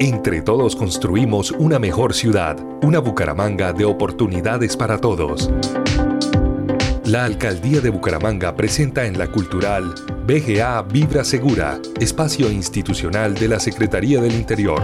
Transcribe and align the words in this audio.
Entre 0.00 0.42
todos 0.42 0.76
construimos 0.76 1.52
una 1.52 1.78
mejor 1.78 2.14
ciudad, 2.14 2.58
una 2.82 2.98
Bucaramanga 2.98 3.72
de 3.72 3.84
oportunidades 3.84 4.76
para 4.76 4.98
todos. 4.98 5.50
La 7.04 7.24
Alcaldía 7.24 7.80
de 7.80 7.90
Bucaramanga 7.90 8.54
presenta 8.56 9.04
en 9.06 9.18
la 9.18 9.28
cultural 9.28 9.94
BGA 10.26 10.82
Vibra 10.82 11.24
Segura, 11.24 11.78
espacio 12.00 12.50
institucional 12.50 13.34
de 13.34 13.48
la 13.48 13.60
Secretaría 13.60 14.20
del 14.20 14.34
Interior. 14.34 14.82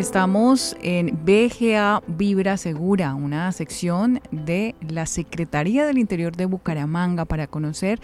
Estamos 0.00 0.78
en 0.82 1.26
BGA 1.26 2.02
Vibra 2.06 2.56
Segura, 2.56 3.14
una 3.14 3.52
sección 3.52 4.22
de 4.30 4.74
la 4.80 5.04
Secretaría 5.04 5.84
del 5.84 5.98
Interior 5.98 6.34
de 6.34 6.46
Bucaramanga 6.46 7.26
para 7.26 7.46
conocer 7.46 8.00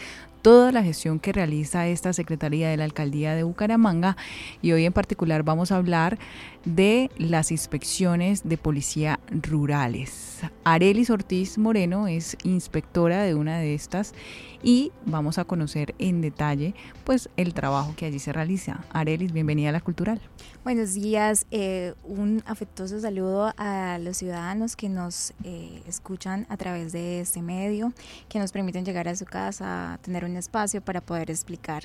toda 0.47 0.70
la 0.70 0.84
gestión 0.84 1.19
que 1.19 1.33
realiza 1.33 1.89
esta 1.89 2.12
Secretaría 2.12 2.69
de 2.69 2.77
la 2.77 2.84
Alcaldía 2.84 3.34
de 3.34 3.42
Bucaramanga 3.42 4.16
y 4.62 4.70
hoy 4.70 4.84
en 4.84 4.92
particular 4.92 5.42
vamos 5.42 5.72
a 5.72 5.77
hablar 5.77 6.20
de 6.64 7.11
las 7.19 7.50
inspecciones 7.50 8.48
de 8.48 8.56
policía 8.56 9.19
rurales. 9.28 10.42
Arelis 10.62 11.11
Ortiz 11.11 11.58
Moreno 11.58 12.06
es 12.06 12.36
inspectora 12.44 13.24
de 13.24 13.34
una 13.34 13.58
de 13.58 13.74
estas 13.74 14.14
y 14.62 14.92
vamos 15.05 15.39
a 15.39 15.44
conocer 15.44 15.97
en 15.98 16.20
detalle 16.20 16.77
pues 17.02 17.28
el 17.36 17.52
trabajo 17.52 17.94
que 17.97 18.06
allí 18.06 18.20
se 18.20 18.33
realiza. 18.33 18.84
Arelis, 18.91 19.33
bienvenida 19.33 19.70
a 19.70 19.72
la 19.72 19.80
Cultural. 19.80 20.20
Buenos 20.64 20.94
días, 20.94 21.47
eh, 21.52 21.94
un 22.02 22.42
afectuoso 22.44 22.98
saludo 22.98 23.52
a 23.56 23.98
los 24.00 24.17
ciudadanos 24.17 24.74
que 24.74 24.89
nos 24.89 25.33
eh, 25.44 25.80
escuchan 25.86 26.44
a 26.48 26.56
través 26.56 26.91
de 26.91 27.20
este 27.20 27.41
medio, 27.41 27.92
que 28.28 28.41
nos 28.41 28.50
permiten 28.50 28.84
llegar 28.84 29.06
a 29.06 29.14
su 29.14 29.24
casa, 29.24 30.00
tener 30.02 30.24
un 30.37 30.39
espacio 30.39 30.83
para 30.83 31.01
poder 31.01 31.31
explicar 31.31 31.84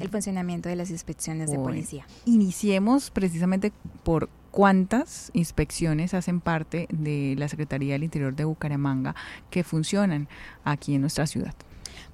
el 0.00 0.08
funcionamiento 0.08 0.68
de 0.68 0.74
las 0.74 0.90
inspecciones 0.90 1.48
de 1.50 1.58
policía. 1.58 2.04
Iniciemos 2.24 3.12
precisamente 3.12 3.72
por 4.02 4.28
cuántas 4.50 5.30
inspecciones 5.32 6.12
hacen 6.12 6.40
parte 6.40 6.88
de 6.90 7.36
la 7.38 7.48
Secretaría 7.48 7.92
del 7.92 8.02
Interior 8.02 8.34
de 8.34 8.44
Bucaramanga 8.44 9.14
que 9.50 9.62
funcionan 9.62 10.28
aquí 10.64 10.96
en 10.96 11.02
nuestra 11.02 11.28
ciudad. 11.28 11.54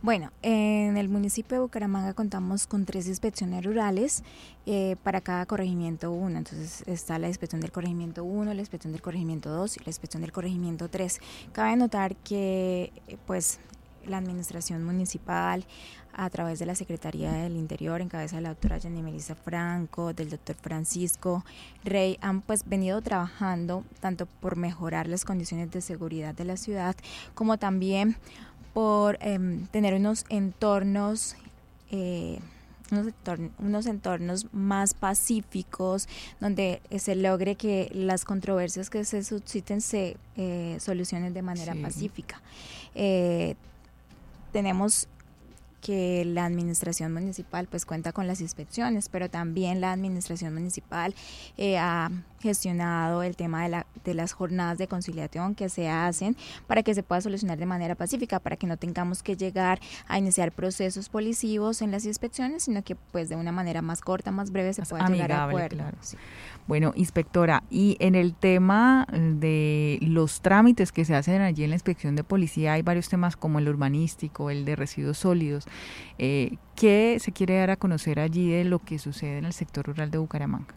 Bueno, 0.03 0.31
en 0.43 0.99
el 0.99 1.09
municipio 1.09 1.57
de 1.57 1.63
Bucaramanga 1.63 2.13
contamos 2.13 2.67
con 2.67 2.85
tres 2.85 3.09
inspecciones 3.09 3.65
rurales 3.65 4.23
eh, 4.67 4.97
para 5.03 5.23
cada 5.23 5.47
corregimiento 5.47 6.13
1. 6.13 6.39
Entonces 6.39 6.85
está 6.87 7.19
la 7.19 7.29
inspección 7.29 7.63
del 7.63 7.73
corregimiento 7.73 8.25
1, 8.25 8.53
la 8.53 8.61
inspección 8.61 8.93
del 8.93 9.01
corregimiento 9.01 9.49
2 9.49 9.79
y 9.79 9.81
la 9.81 9.89
inspección 9.89 10.21
del 10.21 10.33
corregimiento 10.33 10.89
3. 10.91 11.21
Cabe 11.53 11.77
notar 11.77 12.17
que 12.17 12.93
pues 13.27 13.59
la 14.07 14.19
administración 14.19 14.85
municipal 14.85 15.65
a 16.13 16.29
través 16.29 16.59
de 16.59 16.67
la 16.67 16.75
Secretaría 16.75 17.33
del 17.33 17.57
Interior 17.57 18.01
en 18.01 18.09
cabeza 18.09 18.37
de 18.37 18.43
la 18.43 18.49
doctora 18.51 18.81
Jenny 18.81 19.03
Melissa 19.03 19.35
Franco, 19.35 20.13
del 20.13 20.31
doctor 20.31 20.57
Francisco 20.57 21.45
Rey, 21.85 22.19
han 22.21 22.41
pues 22.41 22.69
venido 22.69 23.01
trabajando 23.01 23.85
tanto 24.01 24.27
por 24.27 24.57
mejorar 24.57 25.07
las 25.07 25.25
condiciones 25.25 25.71
de 25.71 25.81
seguridad 25.81 26.35
de 26.35 26.45
la 26.45 26.57
ciudad 26.57 26.97
como 27.35 27.59
también 27.59 28.17
por 28.73 29.19
em, 29.21 29.67
tener 29.67 29.95
unos 29.95 30.25
entornos, 30.29 31.37
eh, 31.91 32.39
unos, 33.59 33.87
entornos 33.87 34.53
más 34.53 34.95
pacíficos, 34.95 36.09
donde 36.41 36.83
se 36.99 37.15
logre 37.15 37.55
que 37.55 37.89
las 37.95 38.25
controversias 38.25 38.91
que 38.91 39.05
se 39.05 39.23
susciten 39.23 39.81
se 39.81 40.17
eh, 40.37 40.77
solucionen 40.81 41.33
de 41.33 41.43
manera 41.43 41.75
pacífica. 41.75 42.41
Eh, 42.95 43.55
tenemos 44.51 45.09
que 45.81 46.25
la 46.25 46.45
administración 46.45 47.13
municipal 47.13 47.67
pues 47.67 47.87
cuenta 47.87 48.13
con 48.13 48.27
las 48.27 48.41
inspecciones, 48.41 49.09
pero 49.09 49.29
también 49.29 49.81
la 49.81 49.93
administración 49.93 50.55
municipal 50.55 51.15
eh, 51.57 51.79
ha 51.79 52.11
gestionado 52.41 53.23
el 53.23 53.37
tema 53.37 53.63
de, 53.63 53.69
la, 53.69 53.87
de 54.05 54.15
las 54.15 54.33
jornadas 54.33 54.79
de 54.79 54.89
conciliación 54.89 55.55
que 55.55 55.69
se 55.69 55.89
hacen 55.89 56.37
para 56.67 56.83
que 56.83 56.95
se 56.95 57.03
pueda 57.03 57.21
solucionar 57.21 57.59
de 57.59 57.67
manera 57.67 57.95
pacífica, 57.95 58.41
para 58.41 58.57
que 58.57 58.67
no 58.67 58.77
tengamos 58.77 59.23
que 59.23 59.37
llegar 59.37 59.81
a 60.09 60.19
iniciar 60.19 60.53
procesos 60.53 61.09
policivos 61.09 61.83
en 61.83 61.91
las 61.91 62.07
inspecciones, 62.07 62.65
sino 62.65 62.83
que 62.83 62.95
pues 62.95 63.29
de 63.29 63.37
una 63.37 63.53
manera 63.53 63.83
más 63.83 64.01
corta, 64.01 64.31
más 64.31 64.51
breve 64.51 64.73
se 64.73 64.83
pueda 64.83 65.07
llegar 65.09 65.33
a 65.33 65.45
acuerdo. 65.45 65.77
Claro. 65.77 65.99
Bueno, 66.67 66.93
inspectora, 66.95 67.65
y 67.69 67.97
en 68.01 68.15
el 68.15 68.35
tema 68.35 69.07
de 69.13 69.99
los 70.03 70.41
trámites 70.41 70.93
que 70.93 71.05
se 71.05 71.15
hacen 71.15 71.43
allí 71.43 71.65
en 71.65 71.71
la 71.71 71.77
inspección 71.77 72.17
de 72.17 72.25
policía, 72.25 72.75
hay 72.75 72.83
varios 72.83 73.09
temas 73.09 73.37
como 73.37 73.59
el 73.59 73.69
urbanístico, 73.69 74.51
el 74.51 74.65
de 74.65 74.77
residuos 74.77 75.19
sólidos. 75.19 75.67
Eh, 76.19 76.57
¿Qué 76.77 77.19
se 77.21 77.33
quiere 77.33 77.57
dar 77.57 77.71
a 77.71 77.77
conocer 77.77 78.21
allí 78.21 78.49
de 78.51 78.65
lo 78.65 78.79
que 78.79 78.99
sucede 78.99 79.39
en 79.39 79.45
el 79.45 79.53
sector 79.53 79.87
rural 79.87 80.11
de 80.11 80.19
Bucaramanga? 80.19 80.75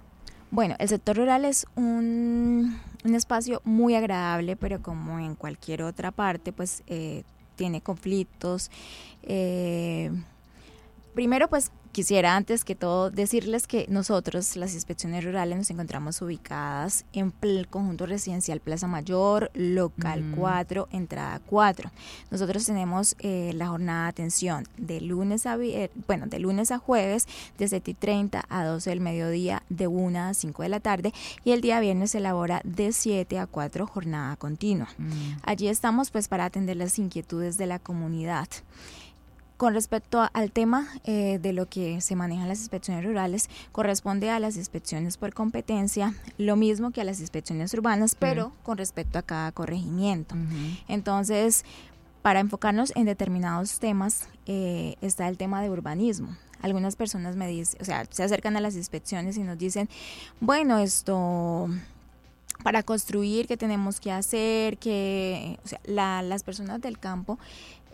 Bueno, 0.52 0.76
el 0.78 0.88
sector 0.88 1.18
rural 1.18 1.46
es 1.46 1.66
un, 1.76 2.80
espacio 3.04 3.62
muy 3.64 3.96
agradable, 3.96 4.56
pero 4.56 4.82
como 4.82 5.18
en 5.20 5.36
cualquier 5.36 5.82
otra 5.82 6.12
parte, 6.12 6.54
pues 6.54 6.84
eh, 6.88 7.24
tiene 7.56 7.82
conflictos. 7.82 8.70
Eh, 9.24 10.12
primero, 11.14 11.48
pues 11.48 11.72
Quisiera 11.94 12.36
antes 12.36 12.66
que 12.66 12.74
todo 12.74 13.12
decirles 13.12 13.68
que 13.68 13.86
nosotros, 13.88 14.56
las 14.56 14.74
inspecciones 14.74 15.24
rurales, 15.24 15.56
nos 15.60 15.70
encontramos 15.70 16.20
ubicadas 16.24 17.06
en 17.14 17.32
el 17.44 17.68
conjunto 17.68 18.08
residencial 18.08 18.60
Plaza 18.62 18.88
Mayor, 18.88 19.52
local 19.54 20.34
4, 20.36 20.88
mm. 20.90 20.96
entrada 20.96 21.40
4. 21.46 21.92
Nosotros 22.32 22.66
tenemos 22.66 23.16
eh, 23.20 23.52
la 23.54 23.68
jornada 23.68 24.06
de 24.06 24.10
atención 24.10 24.64
de 24.76 25.02
lunes 25.02 25.46
a 25.46 25.56
bueno, 26.08 26.26
de 26.26 26.40
lunes 26.40 26.72
a 26.72 26.80
jueves, 26.80 27.28
de 27.60 27.68
7 27.68 27.92
y 27.92 27.94
30 27.94 28.44
a 28.50 28.66
12 28.66 28.90
del 28.90 29.00
mediodía, 29.00 29.62
de 29.70 29.86
1 29.86 30.20
a 30.20 30.34
5 30.34 30.64
de 30.64 30.70
la 30.70 30.80
tarde, 30.80 31.14
y 31.46 31.52
el 31.52 31.62
día 31.62 31.80
viernes 31.80 32.10
se 32.10 32.18
elabora 32.18 32.62
de 32.64 32.92
7 32.92 33.38
a 33.38 33.46
4 33.46 33.86
jornada 33.86 34.36
continua. 34.38 34.90
Mm. 34.98 35.38
Allí 35.44 35.68
estamos 35.68 36.10
pues 36.10 36.28
para 36.28 36.46
atender 36.46 36.76
las 36.76 36.98
inquietudes 36.98 37.60
de 37.60 37.68
la 37.68 37.78
comunidad. 37.78 38.48
Con 39.64 39.76
respecto 39.76 40.28
al 40.34 40.52
tema 40.52 40.90
eh, 41.06 41.40
de 41.42 41.54
lo 41.54 41.70
que 41.70 42.02
se 42.02 42.18
manejan 42.18 42.50
las 42.50 42.60
inspecciones 42.60 43.06
rurales, 43.06 43.50
corresponde 43.72 44.30
a 44.30 44.38
las 44.38 44.58
inspecciones 44.58 45.16
por 45.16 45.34
competencia, 45.34 46.14
lo 46.38 46.58
mismo 46.58 46.92
que 46.92 47.00
a 47.00 47.06
las 47.06 47.22
inspecciones 47.22 47.74
urbanas, 47.74 48.14
pero 48.20 48.52
con 48.64 48.78
respecto 48.78 49.20
a 49.20 49.22
cada 49.22 49.54
corregimiento. 49.54 50.36
Entonces, 50.90 51.64
para 52.22 52.42
enfocarnos 52.42 52.92
en 52.98 53.06
determinados 53.06 53.80
temas, 53.80 54.28
eh, 54.48 54.98
está 55.00 55.30
el 55.30 55.38
tema 55.38 55.62
de 55.62 55.70
urbanismo. 55.70 56.36
Algunas 56.62 56.98
personas 56.98 57.38
me 57.38 57.48
dicen, 57.48 57.82
o 57.82 57.86
sea, 57.86 58.06
se 58.10 58.22
acercan 58.22 58.58
a 58.58 58.60
las 58.60 58.76
inspecciones 58.76 59.38
y 59.38 59.44
nos 59.44 59.58
dicen, 59.58 59.88
bueno, 60.42 60.78
esto 60.78 61.70
para 62.64 62.84
construir, 62.84 63.48
qué 63.48 63.58
tenemos 63.58 64.00
que 64.00 64.12
hacer, 64.12 64.78
que, 64.78 65.60
o 65.64 65.68
sea, 65.68 65.80
las 66.22 66.44
personas 66.44 66.82
del 66.82 67.00
campo 67.00 67.40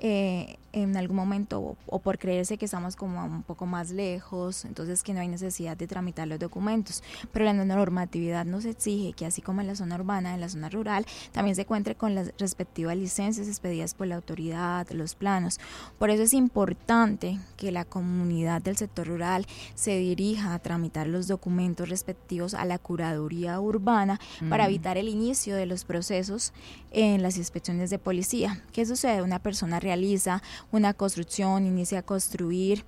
eh, 0.02 0.58
en 0.72 0.96
algún 0.98 1.16
momento 1.18 1.78
o, 1.88 2.00
por 2.00 2.18
creerse 2.18 2.58
que 2.58 2.66
estamos 2.66 2.96
como 2.96 3.24
un 3.26 3.44
poco 3.44 3.66
más 3.66 3.92
lejos, 3.92 4.66
entonces 4.66 5.04
que 5.04 5.14
no 5.14 5.22
hay 5.22 5.28
necesidad 5.28 5.76
de 5.76 5.88
tramitar 5.88 6.28
los 6.28 6.40
documentos. 6.40 7.04
Pero 7.32 7.46
la 7.46 7.54
normatividad 7.54 8.46
nos 8.46 8.66
exige 8.66 9.14
que 9.14 9.26
así 9.26 9.42
como 9.42 9.62
en 9.62 9.68
la 9.68 9.76
zona 9.76 9.96
urbana, 9.96 10.34
en 10.34 10.42
la 10.42 10.50
zona 10.50 10.70
rural, 10.70 11.06
también 11.32 11.56
se 11.56 11.66
cuente 11.66 11.96
con 11.96 12.16
las 12.16 12.32
respectivas 12.38 12.96
licencias 12.96 13.48
expedidas 13.48 13.94
por 13.94 14.08
la 14.08 14.16
autoridad, 14.16 14.88
los 14.92 15.16
planos. 15.16 15.60
Por 15.98 16.10
eso 16.10 16.24
es 16.24 16.34
importante 16.34 17.40
que 17.58 17.72
la 17.72 17.86
comunidad 17.86 18.62
del 18.62 18.78
sector 18.78 19.08
rural 19.08 19.48
se 19.76 19.98
dirija 19.98 20.54
a 20.54 20.60
tramitar 20.60 21.08
los 21.08 21.28
documentos 21.28 21.90
respectivos 21.90 22.54
a 22.54 22.66
la 22.66 22.78
curaduría 22.78 23.60
urbana 23.60 24.20
para 24.50 24.66
evitar 24.66 24.98
el 24.98 25.08
inicio 25.08 25.56
de 25.56 25.66
los 25.66 25.84
procesos 25.84 26.54
en 26.92 27.22
las 27.22 27.38
inspecciones 27.38 27.90
de 27.90 28.00
policía. 28.00 28.64
¿Qué 28.72 28.86
sucede? 28.86 29.22
Una 29.22 29.40
persona 29.40 29.80
realiza 29.90 30.42
una 30.72 30.94
construcción, 30.94 31.66
inicia 31.66 32.00
a 32.00 32.04
construir, 32.04 32.86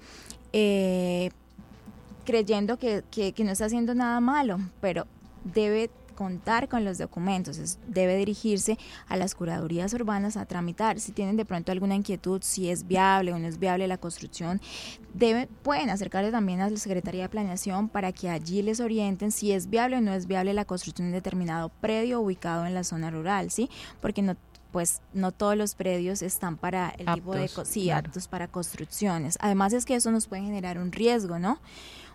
eh, 0.53 1.31
creyendo 2.25 2.77
que, 2.77 3.03
que, 3.09 3.43
no 3.43 3.51
está 3.51 3.65
haciendo 3.65 3.95
nada 3.95 4.19
malo, 4.19 4.59
pero 4.79 5.07
debe 5.43 5.89
contar 6.13 6.69
con 6.69 6.85
los 6.85 6.99
documentos, 6.99 7.79
debe 7.87 8.15
dirigirse 8.15 8.77
a 9.07 9.17
las 9.17 9.33
curadurías 9.33 9.91
urbanas 9.93 10.37
a 10.37 10.45
tramitar. 10.45 10.99
Si 10.99 11.11
tienen 11.11 11.35
de 11.35 11.45
pronto 11.45 11.71
alguna 11.71 11.95
inquietud, 11.95 12.41
si 12.43 12.69
es 12.69 12.87
viable 12.87 13.33
o 13.33 13.39
no 13.39 13.47
es 13.47 13.57
viable 13.57 13.87
la 13.87 13.97
construcción, 13.97 14.61
debe, 15.15 15.47
pueden 15.63 15.89
acercarse 15.89 16.29
también 16.29 16.61
a 16.61 16.69
la 16.69 16.77
Secretaría 16.77 17.23
de 17.23 17.29
Planeación 17.29 17.89
para 17.89 18.11
que 18.11 18.29
allí 18.29 18.61
les 18.61 18.79
orienten 18.79 19.31
si 19.31 19.51
es 19.51 19.67
viable 19.67 19.97
o 19.97 20.01
no 20.01 20.13
es 20.13 20.27
viable 20.27 20.53
la 20.53 20.65
construcción 20.65 21.07
de 21.07 21.15
determinado 21.15 21.69
predio 21.69 22.21
ubicado 22.21 22.67
en 22.67 22.75
la 22.75 22.83
zona 22.83 23.09
rural, 23.09 23.49
¿sí? 23.49 23.67
Porque 23.99 24.21
no 24.21 24.35
pues 24.71 25.01
no 25.13 25.31
todos 25.31 25.55
los 25.55 25.75
predios 25.75 26.21
están 26.21 26.57
para 26.57 26.89
el 26.97 27.05
tipo 27.13 27.35
de 27.35 27.49
sí, 27.65 27.91
aptos 27.91 28.27
para 28.27 28.47
construcciones. 28.47 29.37
Además 29.41 29.73
es 29.73 29.85
que 29.85 29.95
eso 29.95 30.11
nos 30.11 30.27
puede 30.27 30.43
generar 30.43 30.77
un 30.77 30.91
riesgo, 30.91 31.39
¿no? 31.39 31.59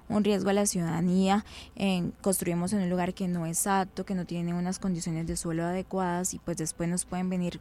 un 0.08 0.25
riesgo 0.25 0.50
a 0.50 0.53
la 0.53 0.67
ciudadanía, 0.67 1.44
en, 1.75 2.12
construimos 2.20 2.73
en 2.73 2.82
un 2.82 2.91
lugar 2.91 3.14
que 3.14 3.29
no 3.29 3.47
es 3.47 3.67
apto, 3.67 4.06
que 4.06 4.14
no 4.14 4.25
tiene 4.25 4.55
unas 4.55 4.79
condiciones 4.79 5.26
de 5.26 5.37
suelo 5.37 5.64
adecuadas 5.64 6.35
y 6.35 6.38
pues 6.38 6.56
después 6.56 6.88
nos 6.88 7.05
pueden 7.05 7.29
venir 7.29 7.61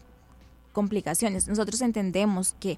complicaciones. 0.71 1.47
Nosotros 1.47 1.81
entendemos 1.81 2.56
que 2.59 2.77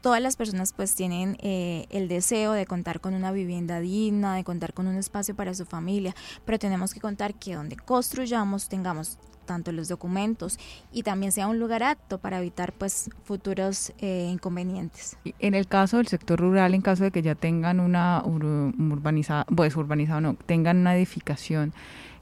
todas 0.00 0.22
las 0.22 0.36
personas 0.36 0.72
pues 0.72 0.94
tienen 0.94 1.36
eh, 1.40 1.86
el 1.90 2.08
deseo 2.08 2.52
de 2.52 2.66
contar 2.66 3.00
con 3.00 3.14
una 3.14 3.32
vivienda 3.32 3.80
digna, 3.80 4.36
de 4.36 4.44
contar 4.44 4.72
con 4.72 4.86
un 4.86 4.96
espacio 4.96 5.34
para 5.34 5.54
su 5.54 5.66
familia, 5.66 6.14
pero 6.44 6.58
tenemos 6.58 6.94
que 6.94 7.00
contar 7.00 7.34
que 7.34 7.54
donde 7.54 7.76
construyamos 7.76 8.68
tengamos 8.68 9.18
tanto 9.50 9.72
los 9.72 9.88
documentos 9.88 10.60
y 10.92 11.02
también 11.02 11.32
sea 11.32 11.48
un 11.48 11.58
lugar 11.58 11.82
apto 11.82 12.18
para 12.18 12.38
evitar 12.38 12.72
pues 12.72 13.10
futuros 13.24 13.92
eh, 13.98 14.28
inconvenientes. 14.30 15.16
En 15.40 15.54
el 15.54 15.66
caso 15.66 15.96
del 15.96 16.06
sector 16.06 16.38
rural, 16.38 16.72
en 16.72 16.82
caso 16.82 17.02
de 17.02 17.10
que 17.10 17.20
ya 17.20 17.34
tengan 17.34 17.80
una 17.80 18.22
urbanizada, 18.24 19.44
pues 19.46 19.74
urbanizado 19.74 20.20
no, 20.20 20.34
tengan 20.34 20.76
una 20.76 20.94
edificación, 20.94 21.72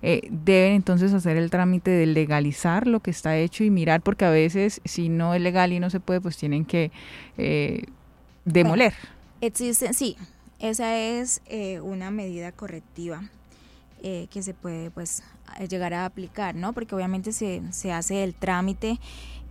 eh, 0.00 0.26
deben 0.30 0.72
entonces 0.72 1.12
hacer 1.12 1.36
el 1.36 1.50
trámite 1.50 1.90
de 1.90 2.06
legalizar 2.06 2.86
lo 2.86 3.00
que 3.00 3.10
está 3.10 3.36
hecho 3.36 3.62
y 3.62 3.68
mirar, 3.68 4.00
porque 4.00 4.24
a 4.24 4.30
veces 4.30 4.80
si 4.86 5.10
no 5.10 5.34
es 5.34 5.42
legal 5.42 5.74
y 5.74 5.80
no 5.80 5.90
se 5.90 6.00
puede, 6.00 6.22
pues 6.22 6.38
tienen 6.38 6.64
que 6.64 6.90
eh, 7.36 7.82
demoler. 8.46 8.94
existen, 9.42 9.92
sí, 9.92 10.16
esa 10.60 10.96
es 10.96 11.42
una 11.82 12.10
medida 12.10 12.52
correctiva 12.52 13.28
eh, 14.02 14.28
que 14.30 14.42
se 14.42 14.54
puede 14.54 14.90
pues 14.90 15.22
llegar 15.68 15.94
a 15.94 16.04
aplicar, 16.04 16.54
¿no? 16.54 16.72
Porque 16.72 16.94
obviamente 16.94 17.32
se, 17.32 17.62
se 17.72 17.92
hace 17.92 18.22
el 18.22 18.34
trámite, 18.34 19.00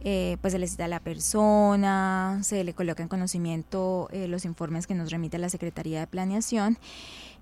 eh, 0.02 0.38
pues 0.42 0.54
se 0.54 0.60
le 0.60 0.68
cita 0.68 0.86
a 0.86 0.88
la 0.88 1.00
persona, 1.00 2.40
se 2.44 2.64
le 2.64 2.74
coloca 2.74 3.04
en 3.04 3.10
conocimiento 3.10 4.08
eh, 4.12 4.28
los 4.28 4.46
informes 4.46 4.88
que 4.88 4.94
nos 4.94 5.12
remite 5.12 5.38
la 5.38 5.50
Secretaría 5.50 6.00
de 6.00 6.08
Planeación 6.08 6.78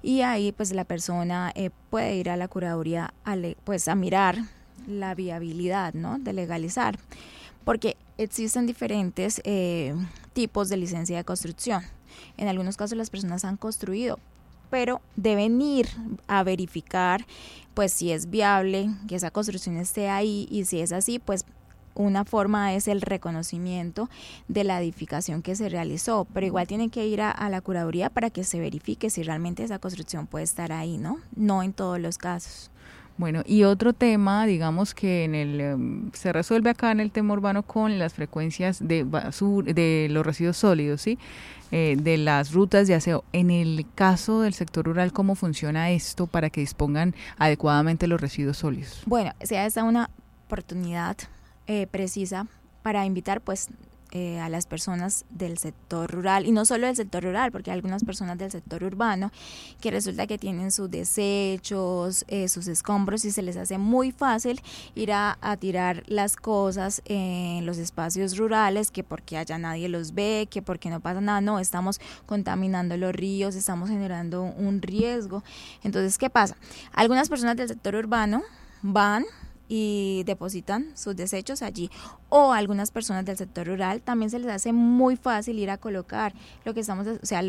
y 0.01 0.21
ahí 0.21 0.51
pues 0.51 0.71
la 0.73 0.85
persona 0.85 1.53
puede 1.89 2.15
ir 2.15 2.29
a 2.29 2.37
la 2.37 2.47
curaduría 2.47 3.13
a 3.23 3.35
pues 3.63 3.87
a 3.87 3.95
mirar 3.95 4.37
la 4.87 5.15
viabilidad, 5.15 5.93
¿no? 5.93 6.19
De 6.19 6.31
legalizar, 6.31 6.99
porque 7.63 7.97
existen 8.17 8.67
diferentes 8.67 9.41
tipos 10.33 10.69
de 10.69 10.77
licencia 10.77 11.17
de 11.17 11.23
construcción. 11.23 11.83
En 12.37 12.47
algunos 12.47 12.77
casos 12.77 12.97
las 12.97 13.09
personas 13.09 13.45
han 13.45 13.57
construido, 13.57 14.19
pero 14.69 15.01
deben 15.15 15.61
ir 15.61 15.87
a 16.27 16.43
verificar 16.43 17.25
pues 17.73 17.91
si 17.91 18.11
es 18.11 18.29
viable 18.29 18.89
que 19.07 19.15
esa 19.15 19.31
construcción 19.31 19.77
esté 19.77 20.09
ahí 20.09 20.47
y 20.49 20.65
si 20.65 20.79
es 20.79 20.91
así 20.91 21.19
pues 21.19 21.45
una 21.95 22.25
forma 22.25 22.73
es 22.73 22.87
el 22.87 23.01
reconocimiento 23.01 24.09
de 24.47 24.63
la 24.63 24.79
edificación 24.81 25.41
que 25.41 25.55
se 25.55 25.69
realizó, 25.69 26.27
pero 26.33 26.45
igual 26.45 26.67
tienen 26.67 26.89
que 26.89 27.07
ir 27.07 27.21
a, 27.21 27.49
la 27.49 27.61
curaduría 27.61 28.09
para 28.09 28.29
que 28.29 28.43
se 28.43 28.59
verifique 28.59 29.09
si 29.09 29.23
realmente 29.23 29.63
esa 29.63 29.79
construcción 29.79 30.27
puede 30.27 30.43
estar 30.43 30.71
ahí, 30.71 30.97
¿no? 30.97 31.19
No 31.35 31.63
en 31.63 31.73
todos 31.73 31.99
los 31.99 32.17
casos. 32.17 32.69
Bueno, 33.17 33.43
y 33.45 33.63
otro 33.63 33.93
tema, 33.93 34.45
digamos 34.45 34.93
que 34.93 35.23
en 35.23 35.35
el 35.35 35.61
em, 35.61 36.11
se 36.11 36.33
resuelve 36.33 36.69
acá 36.69 36.91
en 36.91 36.99
el 36.99 37.11
tema 37.11 37.33
urbano 37.33 37.63
con 37.63 37.97
las 37.97 38.13
frecuencias 38.13 38.85
de 38.85 39.03
basura, 39.03 39.71
de 39.71 40.07
los 40.11 40.25
residuos 40.25 40.57
sólidos, 40.57 41.01
¿sí? 41.01 41.17
Eh, 41.71 41.95
de 41.97 42.17
las 42.17 42.51
rutas 42.51 42.87
de 42.87 42.95
aseo. 42.95 43.23
En 43.31 43.51
el 43.51 43.85
caso 43.95 44.41
del 44.41 44.53
sector 44.53 44.85
rural, 44.85 45.13
¿cómo 45.13 45.35
funciona 45.35 45.91
esto 45.91 46.27
para 46.27 46.49
que 46.49 46.61
dispongan 46.61 47.15
adecuadamente 47.37 48.07
los 48.07 48.19
residuos 48.19 48.57
sólidos? 48.57 49.01
Bueno, 49.05 49.31
sea 49.41 49.65
esta 49.65 49.83
una 49.83 50.09
oportunidad 50.45 51.17
eh, 51.67 51.87
precisa 51.87 52.47
para 52.83 53.05
invitar 53.05 53.41
pues 53.41 53.69
eh, 54.11 54.39
a 54.39 54.49
las 54.49 54.65
personas 54.65 55.25
del 55.29 55.57
sector 55.57 56.09
rural 56.09 56.45
y 56.45 56.51
no 56.51 56.63
solo 56.65 56.87
del 56.87 56.95
sector 56.95 57.23
rural, 57.23 57.51
porque 57.51 57.71
hay 57.71 57.75
algunas 57.75 58.03
personas 58.03 58.37
del 58.37 58.51
sector 58.51 58.83
urbano 58.83 59.31
que 59.81 59.91
resulta 59.91 60.27
que 60.27 60.37
tienen 60.37 60.71
sus 60.71 60.89
desechos, 60.89 62.23
eh, 62.27 62.47
sus 62.47 62.67
escombros 62.67 63.25
y 63.25 63.31
se 63.31 63.41
les 63.41 63.57
hace 63.57 63.77
muy 63.77 64.11
fácil 64.11 64.61
ir 64.93 65.11
a, 65.11 65.37
tirar 65.59 66.03
las 66.07 66.35
cosas 66.35 67.01
en 67.05 67.65
los 67.65 67.77
espacios 67.77 68.37
rurales, 68.37 68.91
que 68.91 69.03
porque 69.03 69.37
allá 69.37 69.57
nadie 69.57 69.89
los 69.89 70.13
ve, 70.13 70.47
que 70.49 70.61
porque 70.61 70.89
no 70.89 70.99
pasa 70.99 71.21
nada, 71.21 71.41
no, 71.41 71.59
estamos 71.59 71.99
contaminando 72.25 72.97
los 72.97 73.13
ríos, 73.13 73.55
estamos 73.55 73.89
generando 73.89 74.43
un 74.43 74.81
riesgo. 74.81 75.43
Entonces, 75.83 76.17
¿qué 76.17 76.29
pasa? 76.29 76.55
Algunas 76.93 77.29
personas 77.29 77.57
del 77.57 77.67
sector 77.67 77.95
urbano 77.95 78.43
van 78.81 79.25
y 79.67 80.23
depositan 80.25 80.95
sus 80.95 81.15
desechos 81.15 81.61
allí. 81.61 81.89
O 82.29 82.53
algunas 82.53 82.91
personas 82.91 83.25
del 83.25 83.37
sector 83.37 83.67
rural 83.67 84.01
también 84.01 84.29
se 84.29 84.39
les 84.39 84.51
hace 84.51 84.73
muy 84.73 85.15
fácil 85.15 85.59
ir 85.59 85.69
a 85.69 85.77
colocar 85.77 86.33
lo 86.63 86.73
que 86.73 86.81
estamos, 86.81 87.07
o 87.07 87.25
sea, 87.25 87.41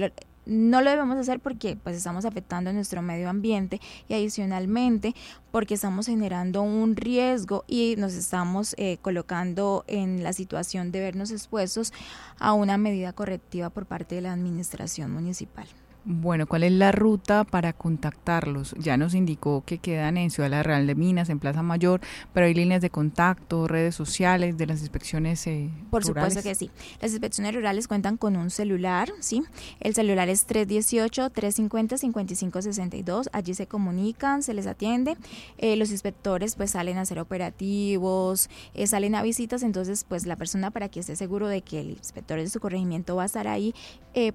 no 0.46 0.80
lo 0.80 0.90
debemos 0.90 1.18
hacer 1.18 1.40
porque 1.40 1.76
pues 1.76 1.96
estamos 1.96 2.24
afectando 2.24 2.72
nuestro 2.72 3.02
medio 3.02 3.28
ambiente 3.28 3.80
y 4.08 4.14
adicionalmente 4.14 5.14
porque 5.50 5.74
estamos 5.74 6.06
generando 6.06 6.62
un 6.62 6.96
riesgo 6.96 7.64
y 7.66 7.96
nos 7.98 8.14
estamos 8.14 8.74
eh, 8.78 8.98
colocando 9.02 9.84
en 9.88 10.22
la 10.22 10.32
situación 10.32 10.92
de 10.92 11.00
vernos 11.00 11.32
expuestos 11.32 11.92
a 12.38 12.52
una 12.52 12.78
medida 12.78 13.12
correctiva 13.12 13.70
por 13.70 13.86
parte 13.86 14.14
de 14.14 14.20
la 14.22 14.32
administración 14.32 15.10
municipal. 15.10 15.66
Bueno, 16.08 16.46
¿cuál 16.46 16.62
es 16.62 16.70
la 16.70 16.92
ruta 16.92 17.42
para 17.42 17.72
contactarlos? 17.72 18.76
Ya 18.78 18.96
nos 18.96 19.12
indicó 19.12 19.64
que 19.66 19.78
quedan 19.78 20.16
en 20.16 20.30
Ciudad 20.30 20.62
Real 20.62 20.86
de 20.86 20.94
Minas, 20.94 21.30
en 21.30 21.40
Plaza 21.40 21.64
Mayor, 21.64 22.00
pero 22.32 22.46
hay 22.46 22.54
líneas 22.54 22.80
de 22.80 22.90
contacto, 22.90 23.66
redes 23.66 23.96
sociales 23.96 24.56
de 24.56 24.66
las 24.66 24.82
inspecciones 24.82 25.44
eh, 25.48 25.68
Por 25.90 26.04
supuesto 26.04 26.44
que 26.44 26.54
sí. 26.54 26.70
Las 27.00 27.10
inspecciones 27.10 27.56
rurales 27.56 27.88
cuentan 27.88 28.18
con 28.18 28.36
un 28.36 28.50
celular, 28.50 29.10
¿sí? 29.18 29.42
El 29.80 29.94
celular 29.94 30.28
es 30.28 30.46
318-350-5562. 30.46 33.26
Allí 33.32 33.54
se 33.54 33.66
comunican, 33.66 34.44
se 34.44 34.54
les 34.54 34.68
atiende. 34.68 35.16
Eh, 35.58 35.74
los 35.74 35.90
inspectores 35.90 36.54
pues 36.54 36.70
salen 36.70 36.98
a 36.98 37.00
hacer 37.00 37.18
operativos, 37.18 38.48
eh, 38.74 38.86
salen 38.86 39.16
a 39.16 39.22
visitas, 39.22 39.64
entonces 39.64 40.04
pues 40.04 40.24
la 40.24 40.36
persona 40.36 40.70
para 40.70 40.88
que 40.88 41.00
esté 41.00 41.16
seguro 41.16 41.48
de 41.48 41.62
que 41.62 41.80
el 41.80 41.90
inspector 41.90 42.38
de 42.38 42.48
su 42.48 42.60
corregimiento 42.60 43.16
va 43.16 43.24
a 43.24 43.26
estar 43.26 43.48
ahí, 43.48 43.74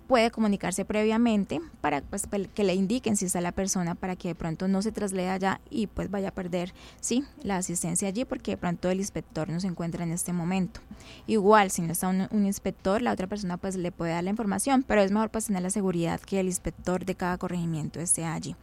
puede 0.07 0.29
comunicarse 0.29 0.85
previamente 0.85 1.60
para 1.81 2.01
pues, 2.01 2.27
que 2.53 2.63
le 2.63 2.73
indiquen 2.73 3.15
si 3.15 3.25
está 3.25 3.41
la 3.41 3.51
persona 3.51 3.95
para 3.95 4.15
que 4.15 4.29
de 4.29 4.35
pronto 4.35 4.67
no 4.67 4.81
se 4.81 4.91
traslade 4.91 5.29
allá 5.29 5.61
y 5.69 5.87
pues 5.87 6.09
vaya 6.09 6.29
a 6.29 6.33
perder 6.33 6.73
sí 6.99 7.23
la 7.43 7.57
asistencia 7.57 8.07
allí 8.07 8.25
porque 8.25 8.51
de 8.51 8.57
pronto 8.57 8.89
el 8.89 8.99
inspector 8.99 9.49
no 9.49 9.59
se 9.59 9.67
encuentra 9.67 10.03
en 10.03 10.11
este 10.11 10.33
momento. 10.33 10.81
Igual 11.27 11.71
si 11.71 11.81
no 11.81 11.91
está 11.91 12.07
un, 12.07 12.27
un 12.31 12.45
inspector 12.45 13.01
la 13.01 13.11
otra 13.11 13.27
persona 13.27 13.57
pues 13.57 13.75
le 13.75 13.91
puede 13.91 14.11
dar 14.11 14.23
la 14.23 14.29
información, 14.29 14.83
pero 14.87 15.01
es 15.01 15.11
mejor 15.11 15.29
pues 15.29 15.45
tener 15.45 15.61
la 15.61 15.69
seguridad 15.69 16.19
que 16.19 16.39
el 16.39 16.47
inspector 16.47 17.05
de 17.05 17.15
cada 17.15 17.37
corregimiento 17.37 17.99
esté 17.99 18.25
allí. 18.25 18.55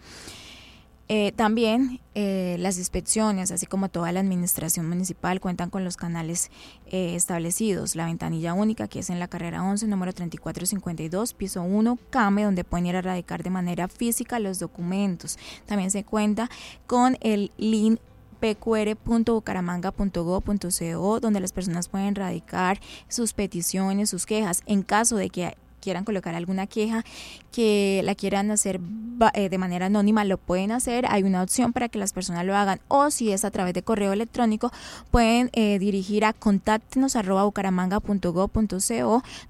Eh, 1.11 1.33
también 1.33 2.01
eh, 2.15 2.57
las 2.59 2.77
inspecciones, 2.77 3.51
así 3.51 3.65
como 3.65 3.89
toda 3.89 4.13
la 4.13 4.21
administración 4.21 4.87
municipal, 4.87 5.41
cuentan 5.41 5.71
con 5.71 5.83
los 5.83 5.97
canales 5.97 6.51
eh, 6.87 7.15
establecidos. 7.15 7.97
La 7.97 8.05
ventanilla 8.05 8.53
única, 8.53 8.89
que 8.89 8.99
es 8.99 9.09
en 9.09 9.19
la 9.19 9.27
carrera 9.27 9.63
11, 9.63 9.87
número 9.87 10.13
3452, 10.13 11.33
piso 11.33 11.63
1, 11.63 11.99
CAME, 12.11 12.45
donde 12.45 12.65
pueden 12.65 12.85
ir 12.87 12.97
a 12.97 13.03
radicar 13.03 13.43
de 13.43 13.49
manera 13.49 13.89
física 13.89 14.39
los 14.39 14.59
documentos. 14.59 15.39
También 15.65 15.91
se 15.91 16.05
cuenta 16.05 16.51
con 16.87 17.17
el 17.23 17.53
link 17.57 18.01
pqr.bucaramanga.go.co, 18.41 21.21
donde 21.21 21.41
las 21.41 21.53
personas 21.53 21.89
pueden 21.89 22.15
radicar 22.15 22.81
sus 23.09 23.33
peticiones, 23.33 24.11
sus 24.11 24.27
quejas. 24.27 24.61
En 24.67 24.83
caso 24.83 25.17
de 25.17 25.31
que 25.31 25.57
quieran 25.79 26.05
colocar 26.05 26.35
alguna 26.35 26.67
queja, 26.67 27.05
que 27.53 28.01
la 28.05 28.15
quieran 28.15 28.51
hacer 28.51 28.81
eh, 29.35 29.49
de 29.49 29.59
manera 29.59 29.87
anónima, 29.87 30.25
lo 30.25 30.39
pueden 30.39 30.73
hacer. 30.73 31.07
Hay 31.09 31.23
una 31.23 31.43
opción 31.43 31.73
para 31.73 31.89
que 31.89 31.99
las 31.99 32.13
personas 32.13 32.45
lo 32.45 32.57
hagan 32.57 32.81
o 32.89 33.11
si 33.11 33.33
es 33.33 33.45
a 33.45 33.51
través 33.51 33.75
de 33.75 33.83
correo 33.83 34.13
electrónico, 34.13 34.73
pueden 35.11 35.51
eh, 35.53 35.79
dirigir 35.79 36.25
a 36.25 36.33
contáctenos 36.33 37.17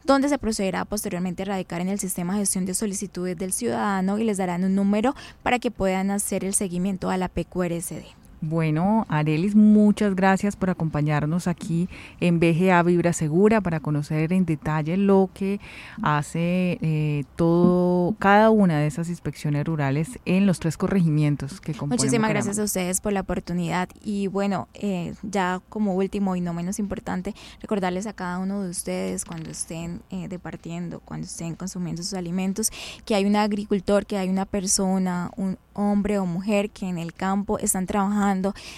donde 0.04 0.28
se 0.28 0.38
procederá 0.38 0.84
posteriormente 0.84 1.42
a 1.42 1.46
radicar 1.46 1.80
en 1.80 1.88
el 1.88 1.98
sistema 1.98 2.34
de 2.34 2.40
gestión 2.40 2.66
de 2.66 2.74
solicitudes 2.74 3.36
del 3.36 3.52
ciudadano 3.52 4.18
y 4.18 4.24
les 4.24 4.36
darán 4.36 4.64
un 4.64 4.74
número 4.74 5.14
para 5.42 5.58
que 5.58 5.70
puedan 5.70 6.10
hacer 6.10 6.44
el 6.44 6.54
seguimiento 6.54 7.10
a 7.10 7.16
la 7.16 7.28
PQRSD. 7.28 8.27
Bueno, 8.40 9.04
Arelis, 9.08 9.56
muchas 9.56 10.14
gracias 10.14 10.54
por 10.54 10.70
acompañarnos 10.70 11.48
aquí 11.48 11.88
en 12.20 12.38
BGA 12.38 12.82
Vibra 12.84 13.12
Segura 13.12 13.60
para 13.60 13.80
conocer 13.80 14.32
en 14.32 14.44
detalle 14.44 14.96
lo 14.96 15.28
que 15.34 15.60
hace 16.02 16.78
eh, 16.80 17.24
todo, 17.34 18.14
cada 18.20 18.50
una 18.50 18.78
de 18.78 18.86
esas 18.86 19.08
inspecciones 19.08 19.64
rurales 19.66 20.20
en 20.24 20.46
los 20.46 20.60
tres 20.60 20.76
corregimientos 20.76 21.60
que 21.60 21.72
componen. 21.72 21.98
Muchísimas 21.98 22.30
gracias 22.30 22.60
a 22.60 22.62
ustedes 22.62 23.00
por 23.00 23.12
la 23.12 23.20
oportunidad 23.20 23.88
y 24.04 24.28
bueno, 24.28 24.68
eh, 24.74 25.14
ya 25.22 25.60
como 25.68 25.94
último 25.94 26.36
y 26.36 26.40
no 26.40 26.54
menos 26.54 26.78
importante, 26.78 27.34
recordarles 27.60 28.06
a 28.06 28.12
cada 28.12 28.38
uno 28.38 28.62
de 28.62 28.70
ustedes 28.70 29.24
cuando 29.24 29.50
estén 29.50 30.00
eh, 30.10 30.28
departiendo, 30.28 31.00
cuando 31.00 31.26
estén 31.26 31.56
consumiendo 31.56 32.04
sus 32.04 32.14
alimentos, 32.14 32.70
que 33.04 33.16
hay 33.16 33.24
un 33.24 33.34
agricultor, 33.34 34.06
que 34.06 34.16
hay 34.16 34.28
una 34.28 34.44
persona, 34.44 35.32
un 35.36 35.58
hombre 35.78 36.18
o 36.18 36.26
mujer 36.26 36.70
que 36.70 36.88
en 36.88 36.98
el 36.98 37.14
campo 37.14 37.58
están 37.58 37.86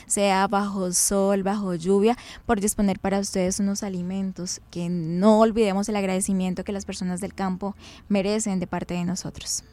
sea 0.07 0.47
bajo 0.47 0.93
sol, 0.93 1.43
bajo 1.43 1.75
lluvia, 1.75 2.17
por 2.47 2.61
disponer 2.61 2.99
para 2.99 3.19
ustedes 3.19 3.61
unos 3.61 3.83
alimentos, 3.83 4.61
que 4.71 4.89
no 4.89 5.41
olvidemos 5.41 5.89
el 5.89 5.97
agradecimiento 5.97 6.65
que 6.65 6.73
las 6.73 6.85
personas 6.85 7.21
del 7.21 7.35
campo 7.35 7.75
merecen 8.09 8.61
de 8.61 8.67
parte 8.67 8.95
de 8.95 9.05
nosotros. 9.05 9.65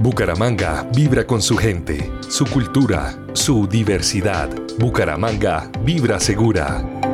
Bucaramanga 0.00 0.88
vibra 0.94 1.26
con 1.26 1.40
su 1.40 1.56
gente, 1.56 2.10
su 2.28 2.44
cultura, 2.46 3.14
su 3.32 3.66
diversidad. 3.66 4.48
Bucaramanga 4.78 5.70
vibra 5.84 6.18
segura. 6.18 7.09